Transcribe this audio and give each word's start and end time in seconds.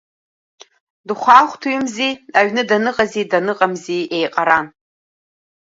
Дыхәҳаахәҭҩымзи, 1.07 2.11
аҩны 2.37 2.63
даныҟази 2.69 3.29
даныҟамзи 3.31 4.09
еиҟаран. 4.17 4.65